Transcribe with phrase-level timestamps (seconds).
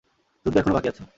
[0.45, 1.03] যুদ্ধ এখনও বাকি আছে।